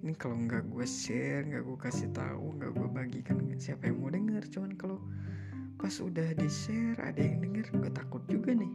ini 0.00 0.12
kalau 0.16 0.36
nggak 0.40 0.64
gue 0.72 0.86
share 0.88 1.46
nggak 1.46 1.62
gue 1.62 1.78
kasih 1.78 2.08
tahu 2.12 2.58
nggak 2.58 2.72
gue 2.74 2.88
bagikan 2.90 3.38
siapa 3.58 3.90
yang 3.90 3.98
mau 4.00 4.10
denger. 4.12 4.42
Cuman 4.52 4.72
kalau 4.76 4.98
pas 5.80 5.96
udah 5.96 6.36
di 6.36 6.48
share 6.48 7.00
ada 7.00 7.20
yang 7.20 7.40
denger 7.40 7.66
gue 7.76 7.90
takut 7.92 8.22
juga 8.28 8.54
nih. 8.56 8.72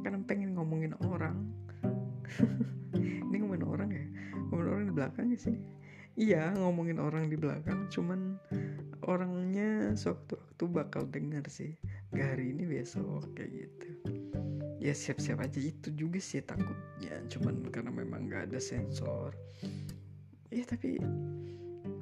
Karena 0.00 0.18
pengen 0.24 0.56
ngomongin 0.56 0.96
orang. 1.04 1.36
Ini 3.30 3.36
ngomongin 3.40 3.66
orang 3.66 3.90
ya? 3.90 4.04
Ngomongin 4.48 4.68
orang 4.70 4.84
di 4.86 4.94
belakang 4.94 5.26
sih 5.34 5.79
iya 6.20 6.52
ngomongin 6.52 7.00
orang 7.00 7.32
di 7.32 7.40
belakang 7.40 7.88
cuman 7.88 8.36
orangnya 9.08 9.96
sewaktu-waktu 9.96 10.64
bakal 10.68 11.08
denger 11.08 11.48
sih. 11.48 11.72
Gak 12.12 12.36
hari 12.36 12.52
ini 12.52 12.68
besok 12.68 13.32
kayak 13.32 13.64
gitu. 13.64 13.88
Ya 14.76 14.92
siap-siap 14.92 15.40
aja. 15.40 15.56
Itu 15.56 15.96
juga 15.96 16.20
sih 16.20 16.44
takutnya 16.44 17.16
cuman 17.32 17.72
karena 17.72 17.88
memang 17.88 18.28
gak 18.28 18.52
ada 18.52 18.60
sensor. 18.60 19.32
Ya 20.52 20.68
tapi 20.68 21.00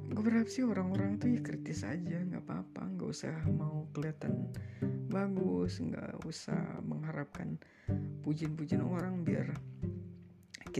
gue 0.09 0.23
berharap 0.25 0.51
sih 0.51 0.67
orang-orang 0.67 1.15
tuh 1.15 1.31
ya 1.31 1.39
kritis 1.39 1.87
aja 1.87 2.19
nggak 2.19 2.43
apa-apa. 2.43 2.91
Nggak 2.91 3.09
usah 3.15 3.35
mau 3.47 3.87
kelihatan 3.95 4.51
bagus 5.09 5.81
nggak 5.81 6.21
usah 6.21 6.85
mengharapkan 6.85 7.57
pujian-pujian 8.21 8.85
orang 8.85 9.25
biar 9.25 9.49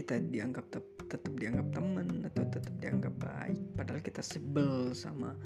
kita 0.00 0.16
dianggap 0.32 0.64
tetap 0.72 1.32
dianggap 1.36 1.68
teman 1.76 2.24
atau 2.24 2.44
tetap 2.48 2.72
dianggap 2.80 3.12
baik 3.20 3.60
padahal 3.76 4.00
kita 4.00 4.24
sebel 4.24 4.96
sama 4.96 5.36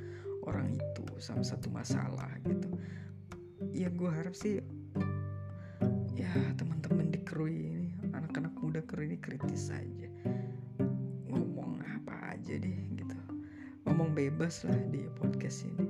orang 0.47 0.79
itu 0.79 1.03
sama 1.19 1.43
satu 1.43 1.67
masalah 1.75 2.31
gitu. 2.47 2.71
Ya 3.75 3.91
gue 3.91 4.07
harap 4.07 4.39
sih 4.39 4.63
ya 6.15 6.31
teman-teman 6.55 7.11
di 7.11 7.19
kru 7.27 7.51
ini 7.51 7.91
anak-anak 8.15 8.55
muda 8.63 8.81
kru 8.87 9.03
ini 9.03 9.19
kritis 9.19 9.75
aja. 9.75 10.09
Ngomong 11.27 11.83
apa 11.83 12.39
aja 12.39 12.55
deh 12.55 12.85
ngomong 13.95 14.11
bebas 14.11 14.67
lah 14.67 14.81
di 14.91 15.07
podcast 15.15 15.71
ini. 15.71 15.87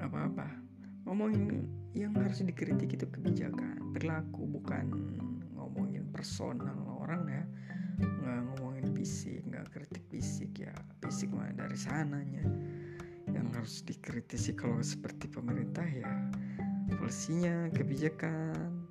Apa-apa. 0.00 0.48
Ngomongin 1.04 1.68
yang 1.92 2.16
harus 2.16 2.40
dikritik 2.40 2.94
itu 2.94 3.04
kebijakan 3.10 3.92
perilaku 3.92 4.48
bukan 4.48 4.88
ngomongin 5.52 6.08
personal 6.08 6.76
orang 7.04 7.28
ya 7.28 7.44
nggak 7.96 8.38
ngomongin 8.52 8.92
fisik 8.92 9.40
nggak 9.48 9.66
kritik 9.72 10.04
fisik 10.12 10.52
ya. 10.60 10.74
Fisik 11.00 11.32
mah 11.32 11.48
dari 11.52 11.78
sananya. 11.78 12.44
Yang 13.30 13.46
harus 13.56 13.74
dikritisi 13.84 14.52
kalau 14.54 14.78
seperti 14.80 15.26
pemerintah 15.28 15.84
ya 15.84 16.10
polisinya 16.96 17.68
kebijakan. 17.72 18.86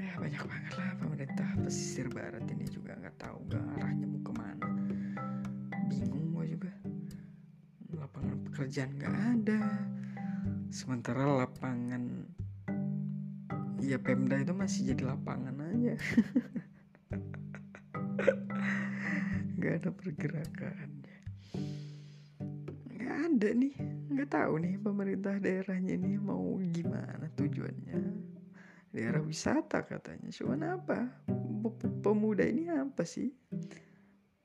Ya 0.00 0.16
banyak 0.16 0.42
banget 0.44 0.72
lah 0.76 0.90
pemerintah 1.00 1.48
pesisir 1.60 2.06
barat 2.08 2.44
ini 2.48 2.66
juga 2.68 2.96
nggak 2.96 3.16
tahu 3.20 3.38
gak 3.50 3.64
arahnya 3.78 4.06
mau 4.08 4.22
ke 4.24 4.32
mana. 4.32 4.68
Bingung 5.88 6.36
gue 6.36 6.56
juga. 6.56 6.72
Lapangan 7.96 8.38
pekerjaan 8.48 8.90
nggak 8.96 9.16
ada. 9.36 9.60
Sementara 10.70 11.26
lapangan 11.26 12.30
ya 13.80 13.96
Pemda 13.96 14.36
itu 14.36 14.52
masih 14.52 14.92
jadi 14.92 15.16
lapangan 15.16 15.56
aja 15.56 15.96
nggak 19.56 19.74
ada 19.84 19.90
pergerakan 19.92 21.00
nggak 23.10 23.26
ada 23.26 23.48
nih. 23.58 23.74
Nggak 24.06 24.30
tahu 24.30 24.52
nih 24.62 24.74
pemerintah 24.78 25.34
daerahnya 25.42 25.98
ini 25.98 26.14
mau 26.14 26.62
gimana 26.62 27.26
tujuannya. 27.34 27.98
Daerah 28.94 29.18
wisata 29.18 29.82
katanya. 29.82 30.30
Cuman 30.30 30.60
apa? 30.62 31.10
Pemuda 32.06 32.46
ini 32.46 32.70
apa 32.70 33.02
sih? 33.02 33.34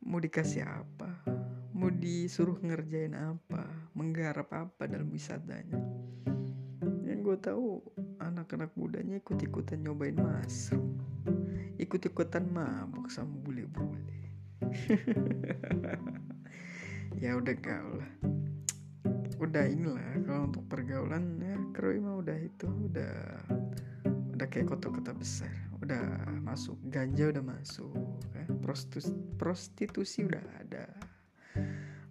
Mau 0.02 0.18
dikasih 0.18 0.66
apa? 0.66 1.22
Mau 1.78 1.94
disuruh 1.94 2.58
ngerjain 2.58 3.14
apa? 3.14 3.70
Menggarap 3.94 4.50
apa 4.50 4.90
dalam 4.90 5.14
wisatanya? 5.14 5.78
Yang 7.06 7.20
gue 7.22 7.38
tahu 7.38 7.86
anak-anak 8.18 8.74
mudanya 8.74 9.22
ikut-ikutan 9.22 9.86
nyobain 9.86 10.18
mushroom 10.18 10.95
ikut-ikutan 11.80 12.48
mabuk 12.50 13.12
sama 13.12 13.36
bule-bule. 13.44 14.16
Ya 17.16 17.32
udah 17.40 17.56
gaul 17.56 18.04
lah. 18.04 18.14
Udah 19.40 19.64
inilah 19.72 20.20
kalau 20.28 20.52
untuk 20.52 20.68
pergaulan 20.68 21.40
ya 21.40 21.56
Kroi 21.72 22.04
mah 22.04 22.20
udah 22.20 22.36
itu 22.36 22.68
udah 22.68 23.16
udah 24.36 24.48
kayak 24.52 24.68
kota-kota 24.68 25.16
besar. 25.16 25.52
Udah 25.80 26.04
masuk 26.44 26.76
ganja 26.92 27.32
udah 27.32 27.40
masuk 27.40 28.20
ya. 28.36 28.46
prostitusi, 28.60 29.16
prostitusi 29.40 30.28
udah 30.28 30.44
ada. 30.60 30.86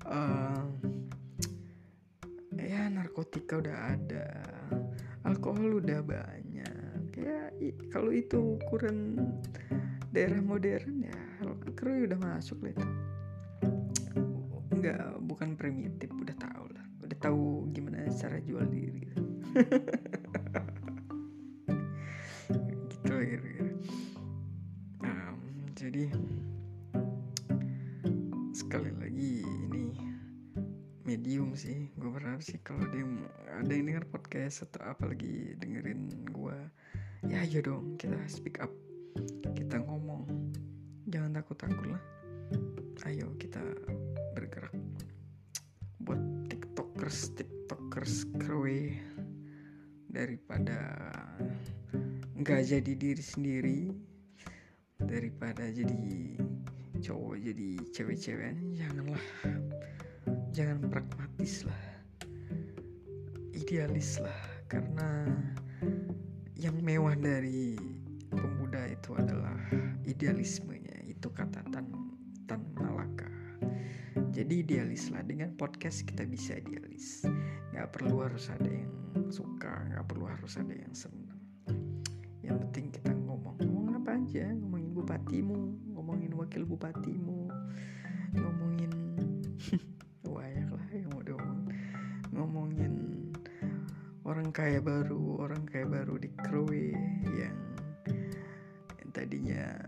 Uh, 0.09 0.73
ya 2.57 2.89
narkotika 2.89 3.61
udah 3.61 3.77
ada. 3.93 4.27
Alkohol 5.29 5.85
udah 5.85 6.01
banyak. 6.01 6.44
ya 6.44 6.44
kalau 7.91 8.11
itu 8.15 8.59
ukuran 8.61 9.19
daerah 10.15 10.39
modern 10.39 11.03
ya 11.03 11.19
Krui 11.75 12.07
udah 12.07 12.19
masuk 12.23 12.63
lah 12.63 12.71
itu. 12.71 12.87
Nggak 14.79 15.21
bukan 15.27 15.59
primitif 15.59 16.09
udah 16.15 16.37
tahu 16.39 16.65
lah. 16.71 16.87
Udah 17.03 17.19
tahu 17.19 17.67
gimana 17.75 18.07
cara 18.15 18.39
jual 18.41 18.65
diri. 18.71 19.05
Gitu 22.55 23.11
kira-kira. 23.11 23.75
Um, 25.03 25.39
jadi 25.75 26.09
sekali 28.55 28.95
lagi 28.97 29.43
ini 29.45 29.93
medium 31.03 31.59
sih. 31.59 31.91
Gue 31.99 32.15
berharap 32.15 32.41
sih 32.41 32.63
kalau 32.63 32.87
ada 32.87 32.97
yang 32.97 33.13
ada 33.51 33.73
yang 33.75 33.93
denger 33.93 34.07
podcast 34.09 34.65
atau 34.71 34.95
apalagi 34.95 35.59
dengerin 35.59 36.31
gue 36.31 36.59
ya 37.29 37.41
ayo 37.45 37.61
dong 37.65 37.97
kita 37.97 38.17
speak 38.29 38.61
up. 38.61 38.73
Kita 39.57 39.81
ngomong. 39.81 40.29
Jangan 41.09 41.31
takut 41.41 41.57
takut 41.57 41.87
lah. 41.89 42.03
Ayo 43.09 43.33
kita 43.41 43.61
bergerak. 44.37 44.75
Buat 46.05 46.21
tiktokers 46.53 47.33
tiktokers 47.33 48.29
krewe 48.37 48.99
daripada 50.11 50.79
nggak 52.35 52.63
jadi 52.71 52.93
diri 52.93 53.25
sendiri 53.25 53.81
daripada 55.01 55.67
jadi 55.71 56.39
cowok 57.01 57.37
jadi 57.41 57.69
cewek-cewek 57.91 58.53
janganlah. 58.77 59.27
Jangan 60.55 60.87
pragmatis 60.93 61.65
lah. 61.67 61.83
Idealis 63.55 64.21
lah 64.21 64.41
karena 64.69 65.25
yang 66.55 66.79
mewah 66.79 67.19
dari 67.19 67.75
pemuda 68.31 68.87
itu 68.87 69.11
adalah 69.19 69.59
idealismenya 70.07 71.03
itu 71.07 71.27
kata 71.31 71.67
tan 71.75 71.91
tan 72.47 72.63
malaka. 72.79 73.27
Jadi 74.31 74.63
idealis 74.63 75.11
lah 75.11 75.23
dengan 75.27 75.55
podcast 75.59 76.07
kita 76.07 76.23
bisa 76.27 76.59
idealis. 76.59 77.27
Nggak 77.75 77.91
perlu 77.99 78.23
harus 78.23 78.47
ada 78.51 78.71
yang 78.71 78.91
suka 79.31 79.87
nggak 79.91 80.07
perlu 80.07 80.31
harus 80.31 80.55
ada 80.55 80.75
yang 80.75 80.95
senang. 80.95 81.43
Yang 82.43 82.57
penting 82.69 82.87
kita 82.95 83.11
ngomong 83.15 83.59
ngomong 83.59 83.99
apa 83.99 84.15
aja? 84.15 84.47
Ngomongin 84.55 84.95
bupatimu 84.95 85.61
ngomongin 85.95 86.33
wakil 86.39 86.63
bupatimu 86.69 87.51
ngomongin 88.35 88.91
orang 94.35 94.51
kaya 94.51 94.83
baru 94.83 95.47
orang 95.47 95.63
kaya 95.63 95.87
baru 95.87 96.19
di 96.19 96.27
Krowe 96.43 96.91
yang 97.39 97.55
tadinya 99.15 99.79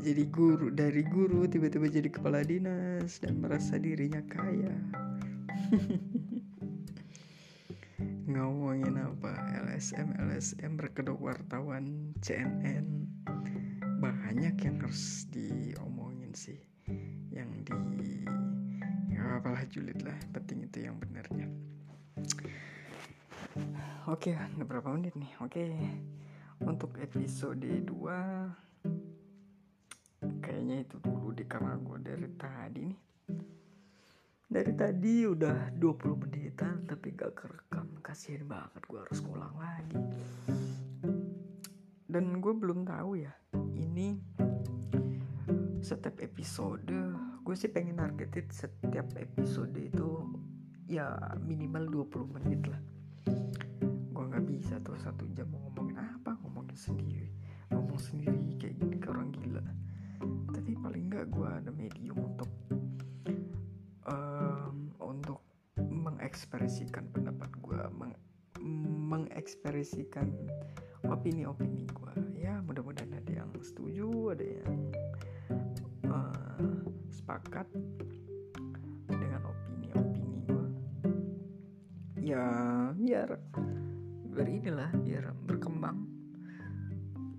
jadi 0.00 0.24
guru 0.32 0.72
dari 0.72 1.04
guru 1.04 1.44
tiba-tiba 1.44 1.84
jadi 1.84 2.08
kepala 2.08 2.40
dinas 2.40 3.20
dan 3.20 3.44
merasa 3.44 3.76
dirinya 3.76 4.24
kaya. 4.24 4.72
Ngomongin 8.32 8.96
apa? 8.96 9.36
LSM 9.68 10.16
LSM 10.16 10.80
berkedok 10.80 11.20
wartawan 11.20 12.16
CNN 12.24 13.04
banyak 14.00 14.56
yang 14.64 14.80
harus 14.80 15.28
diomongin 15.28 16.32
sih 16.32 16.56
yang 17.28 17.52
di 17.68 18.24
ya 19.12 19.36
apalah 19.36 19.68
julid 19.68 20.00
lah 20.00 20.16
penting 20.32 20.64
itu 20.64 20.88
yang 20.88 20.96
benarnya 20.96 21.52
oke 24.10 24.34
udah 24.34 24.66
berapa 24.70 24.90
menit 24.90 25.14
nih? 25.14 25.30
Oke. 25.38 25.70
Untuk 26.60 26.98
episode 26.98 27.62
2 27.62 27.86
kayaknya 30.44 30.84
itu 30.84 31.00
dulu 31.00 31.32
deh 31.32 31.46
karena 31.46 31.78
gue 31.78 31.98
dari 32.02 32.28
tadi 32.34 32.82
nih. 32.90 33.00
Dari 34.50 34.72
tadi 34.74 35.30
udah 35.30 35.70
20 35.78 36.22
menitan 36.26 36.82
tapi 36.84 37.14
gak 37.14 37.38
kerekam. 37.38 37.86
Kasihan 38.02 38.50
banget 38.50 38.82
gue 38.84 38.98
harus 38.98 39.22
ngulang 39.22 39.54
lagi. 39.56 39.96
Dan 42.10 42.42
gue 42.42 42.52
belum 42.52 42.82
tahu 42.82 43.22
ya 43.22 43.30
ini 43.78 44.18
setiap 45.80 46.20
episode 46.20 46.92
gue 47.40 47.54
sih 47.56 47.72
pengen 47.72 47.96
targetin 47.96 48.46
setiap 48.52 49.08
episode 49.16 49.72
itu 49.80 50.28
ya 50.86 51.16
minimal 51.40 52.04
20 52.04 52.36
menit 52.36 52.60
lah 52.68 52.89
nggak 54.30 54.46
bisa 54.46 54.78
tuh 54.86 54.94
satu 55.02 55.26
jam 55.34 55.50
mau 55.50 55.58
ngomongin 55.66 55.98
apa 55.98 56.38
ngomongin 56.46 56.78
sendiri. 56.78 57.30
Ngomong 57.74 57.98
sendiri 57.98 58.54
kayak 58.62 58.78
gini 58.78 58.96
ke 59.02 59.10
orang 59.10 59.34
gila. 59.34 59.64
Tapi 60.54 60.72
paling 60.78 61.04
nggak 61.10 61.26
gue 61.34 61.48
ada 61.50 61.70
medium 61.74 62.18
untuk 62.22 62.50
um, 64.06 64.94
untuk 65.02 65.42
mengekspresikan 65.76 67.10
pendapat 67.10 67.50
gue 67.58 67.80
meng 67.98 68.14
mengekspresikan 69.10 70.30
opini-opini 71.08 71.88
gue 71.88 72.12
ya 72.36 72.60
mudah-mudahan 72.60 72.89
inilah 84.60 84.92
biar 85.00 85.32
berkembang. 85.48 86.04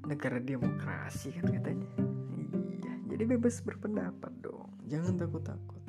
Negara 0.09 0.41
demokrasi 0.41 1.29
kan 1.37 1.53
katanya. 1.53 1.85
Iya 2.33 2.93
jadi 3.13 3.23
bebas 3.37 3.61
berpendapat 3.61 4.33
dong. 4.41 4.73
Jangan 4.89 5.21
takut-takut. 5.21 5.85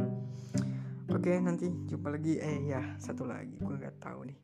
Oke 1.08 1.32
nanti 1.40 1.72
jumpa 1.88 2.12
lagi. 2.12 2.36
Eh 2.36 2.68
ya 2.68 2.84
satu 3.00 3.24
lagi. 3.24 3.56
Gue 3.56 3.80
nggak 3.80 3.96
tahu 3.96 4.28
nih. 4.28 4.38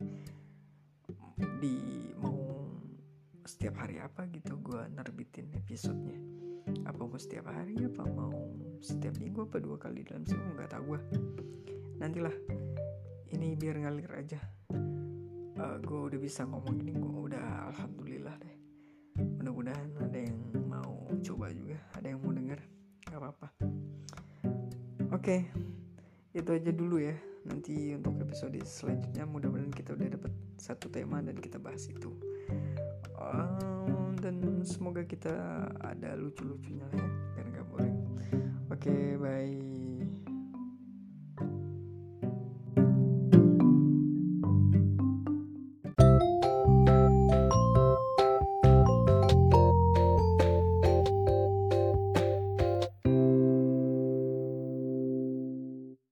Di 1.61 1.77
mau 2.25 2.73
setiap 3.45 3.85
hari 3.85 4.01
apa 4.01 4.25
gitu 4.33 4.57
gue 4.57 4.81
nerbitin 4.89 5.53
episodenya? 5.61 6.17
Apa 6.89 7.05
mau 7.05 7.21
setiap 7.21 7.53
hari 7.53 7.77
apa 7.85 8.09
mau 8.09 8.33
setiap 8.81 9.21
minggu 9.21 9.45
apa 9.45 9.61
dua 9.61 9.77
kali 9.77 10.09
dalam 10.09 10.25
seminggu? 10.25 10.57
Nggak 10.57 10.73
tahu 10.73 10.97
gue 10.97 11.01
nantilah. 12.01 12.37
Ini 13.29 13.61
biar 13.61 13.77
ngalir 13.85 14.09
aja 14.17 14.41
uh, 15.59 15.77
gue 15.83 16.01
udah 16.15 16.19
bisa 16.19 16.47
ngomong 16.47 16.79
ini 16.81 16.95
gue 16.95 17.19
udah 17.31 17.75
alhamdulillah 17.75 18.35
deh. 18.41 18.57
Mudah-mudahan 19.19 19.91
ada 19.99 20.19
yang 20.19 20.39
mau 20.71 20.95
coba 21.19 21.51
juga 21.51 21.77
ada 21.99 22.07
yang 22.07 22.21
mau 22.23 22.33
denger 22.33 22.61
nggak 23.11 23.21
apa-apa. 23.21 23.49
Oke 25.11 25.19
okay, 25.19 25.41
itu 26.33 26.51
aja 26.55 26.71
dulu 26.71 27.03
ya. 27.03 27.17
Nanti 27.49 27.97
untuk 27.97 28.21
episode 28.23 28.61
selanjutnya 28.63 29.25
mudah-mudahan 29.25 29.73
kita 29.73 29.97
udah 29.97 30.09
dapat 30.15 30.33
satu 30.61 30.87
tema 30.93 31.19
dan 31.25 31.35
kita 31.39 31.59
bahas 31.59 31.89
itu. 31.91 32.13
Um, 33.19 34.15
dan 34.23 34.63
semoga 34.63 35.03
kita 35.03 35.35
ada 35.83 36.15
lucu-lucunya 36.15 36.87
ya 36.95 37.09
biar 37.35 37.47
nggak 37.51 37.67
boring. 37.73 37.99
Oke 38.71 38.93
okay, 38.93 39.05
bye 39.19 39.78